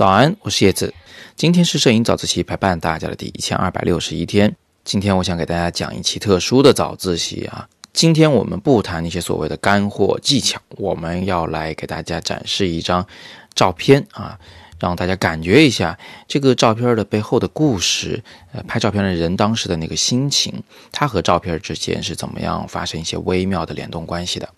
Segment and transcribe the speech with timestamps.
[0.00, 0.94] 早安，我是叶子。
[1.36, 4.56] 今天是摄影早自习陪伴大家的第一千二百六十一天。
[4.82, 7.68] 今天我想给大家讲一期特殊的早自习啊。
[7.92, 13.06] 今天我们不谈那些所谓的干货技巧，我们要来给大家展示一张
[13.54, 14.38] 照片啊，
[14.78, 18.24] 让大家感觉一下这个照片的背后的故事。
[18.54, 24.48] 呃，拍照片的人当时的那个心情，他和照片之间是怎么样发生一些微妙的联动关系的。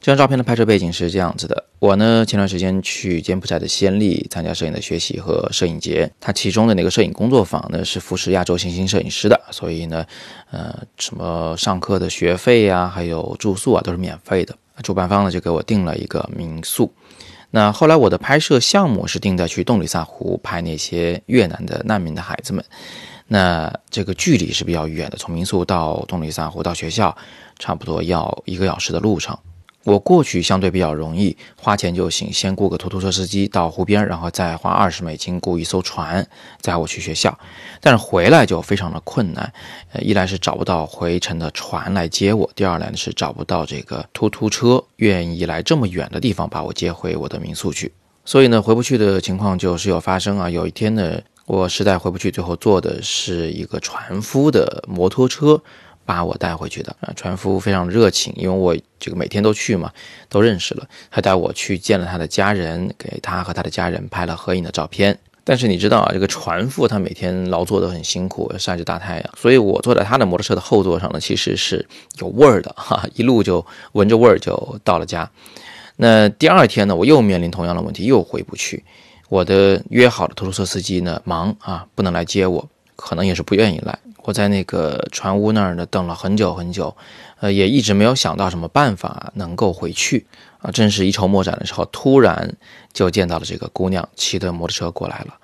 [0.00, 1.62] 这张照片的拍摄背景是这样子的。
[1.78, 10.06] 我呢，前段时间去柬埔寨的暹粒参加摄影的学习和摄影节，它其中的那个摄影工作坊呢，是扶持亚洲新兴摄影师的，所以呢，
[10.50, 14.56] 呃，什么上课的学费呀，还有住宿啊，都是免费的。
[14.82, 16.90] 主办方呢，就给我订了一个民宿。
[17.50, 22.64] 那后来我的拍摄项目是定在去洞里萨湖拍那些越南的难民的孩子们。
[23.28, 27.14] 那这个距离是比较远的，从民宿到洞里萨湖到学校，
[27.58, 29.36] 差不多要一个小时的路程。
[29.84, 36.26] 我过去相对比较容易，花钱就行，先雇个出租车司机到湖边，然后再花二十美金雇一艘船
[36.60, 37.38] 载我去学校。
[37.80, 39.50] 但是回来就非常的困难，
[39.92, 47.90] 呃，一来是找不到回程的船来接我，第二来是找不到这个出租车愿意来这么远的地方把我接回我的民宿去。
[48.26, 50.50] 所以呢，回不去的情况就时有发生啊。
[50.50, 55.62] 有一天呢，我实在回不去，最后坐的是一个船夫的摩托车。
[56.10, 59.92] 把我带回去的啊，船夫非常热情，因为我这个每天都去嘛，
[60.28, 60.84] 都认识了。
[61.08, 65.16] 他带我去见了他的家人，给他和他的家人拍了合影的照片。
[65.44, 71.86] 但是你知道啊，这个船夫他每天劳作都很辛苦，晒着大太阳，所以我坐在他的摩托车的后座上呢，其实是
[72.18, 75.30] 有味儿的哈，一路就闻着味儿就到了家。
[75.94, 78.82] 那第二天呢，我又面临同样的问题，又回不去。
[79.28, 83.96] 我的约好的出租车司机呢，忙啊，不能来接我，可能也是不愿意来。
[84.22, 86.94] 我在那个船屋那儿呢，等了很久很久，
[87.40, 90.26] 呃，也一直没有想到什么办法能够回去
[90.58, 90.70] 啊。
[90.70, 92.54] 正是一筹莫展的时候，突然
[92.92, 95.34] 就见到了这个姑娘骑的摩托车过来了。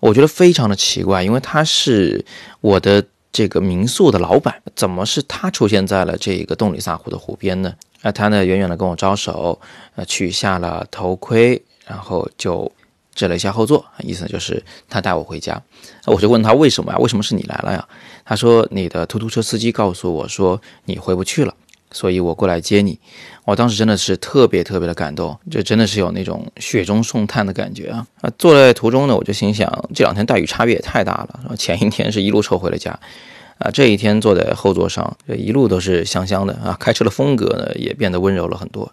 [0.00, 2.24] 我觉得非常的奇怪，因为她是
[2.60, 7.74] 我的这个民宿的老板，怎么是她出现在了这个洞里萨湖的湖边呢？
[8.02, 9.58] 啊，她呢远远的跟我招手，
[9.96, 12.70] 呃，取下了头盔，然后就。
[13.18, 15.60] 指了一下后座，意思就是他带我回家。
[16.06, 16.98] 我就问他为什么呀？
[16.98, 17.84] 为什么是你来了呀？
[18.24, 21.52] 他说你的出租车司机告诉我说你回不去了，
[21.90, 22.96] 所以我过来接你。
[23.44, 28.06] 我当时真的是特别特别的感动，就真的是有那种雪中送炭的感觉啊！
[28.20, 31.56] 啊，坐在途中呢，我就心想这两天待遇差别也太大了。
[31.56, 32.96] 前一天是一路臭回了家，
[33.58, 36.76] 啊，这一天坐在后座上，这一路都是香香的啊！
[36.78, 38.92] 开车的风格呢也变得温柔了很多。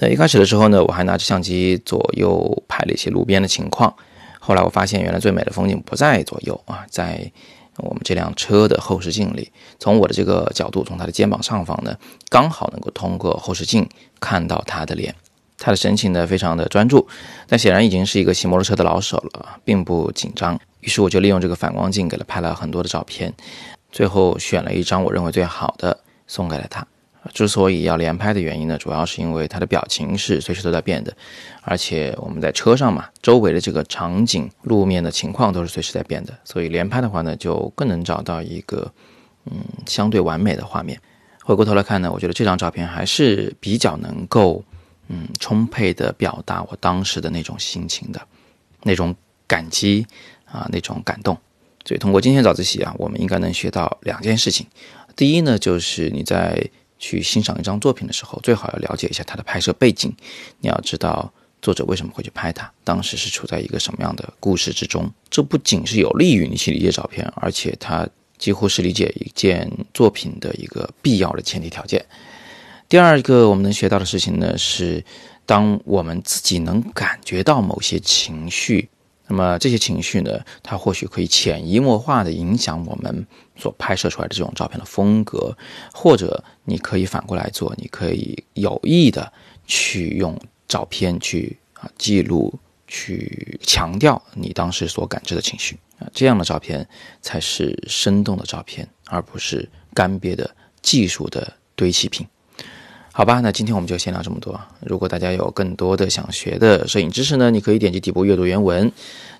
[0.00, 3.92] 那一开始的时候呢，我还拿着相机左右拍了一些路边的情况。
[4.38, 7.30] 后来我发现，原来最美的风景不在左右啊，在
[7.78, 9.50] 我们这辆车的后视镜里。
[9.78, 11.96] 从我的这个角度，从他的肩膀上方呢，
[12.28, 13.88] 刚好能够通过后视镜
[14.20, 15.14] 看到他的脸。
[15.58, 17.08] 他的神情呢，非常的专注，
[17.48, 20.56] 但显然已经是一个骑摩托车的老手了，并不紧张。
[20.80, 23.34] 于是我就利用这个反光镜给他拍了很多的照片，
[23.90, 25.98] 最后选了一张我认为最好的
[26.28, 26.86] 送给了他。
[27.32, 31.14] 之所以要连拍的原因呢，主要是因为他的表情是随时都在变的，
[31.62, 38.90] 而且我们在车上嘛，周围的这个场景、路面的情况都是随时在变的，所以连拍的话呢，就更能找到一个
[39.46, 39.52] 嗯
[39.86, 41.00] 相对完美的画面。
[41.44, 44.64] 回过头来看呢，我觉得这张照片还是比较能够
[45.08, 48.20] 嗯充沛的表达我当时的那种心情的，
[48.82, 49.14] 那种
[49.46, 50.06] 感激
[50.44, 51.36] 啊，那种感动。
[51.84, 54.66] 所以通过今天早自习啊，我们应该能学到两件事情。
[55.16, 56.62] 第一呢，就是你在
[56.98, 60.12] 去欣赏一张作品的时候，最好要了解一下它的拍摄背景。
[60.60, 61.32] 你要知道
[61.62, 65.10] 作者为什么会去拍它，当时是处在一个什么样的故事之中。
[65.30, 72.04] 这不仅是有利于你去理解照片，而且它几乎是理解一件作品的一个必要的前提条件。
[72.88, 75.04] 第二个我们能学到的事情呢，是
[75.44, 78.88] 当我们自己能感觉到某些情绪。
[79.28, 85.56] 那么这些情绪呢，它或许可以潜移默化地影响我们所拍摄出来的这种照片的风格，
[85.92, 89.30] 或者你可以反过来做，你可以有意的
[89.66, 90.34] 去用
[90.66, 96.88] 照片去啊记录，去强调你当时所感知的情绪啊，这样的照片
[97.20, 100.50] 才是生动的照片，而不是干瘪的
[100.80, 102.26] 技术的堆砌品。
[103.18, 104.60] 好吧，那今天我们就先聊这么多。
[104.78, 108.92] 如果大家有更多的想学的摄影知识呢，你可以点击底部阅读原文，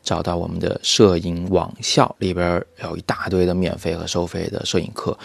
[0.03, 5.17] 找到我们的摄影网校里边有一大堆的免费和收费的摄影课，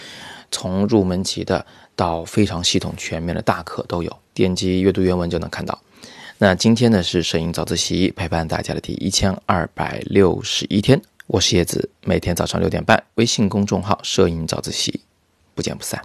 [0.51, 1.65] 从入门级的
[1.95, 4.15] 到非常系统全面的大课都有。
[4.35, 5.81] 点击阅读原文就能看到。
[6.37, 15.01] 那今天呢是摄影早自习陪伴大家的第一千二百六十一天，我是叶子，每天早上六点半，微信公众号摄影早自习，
[15.55, 15.99] 不见不散。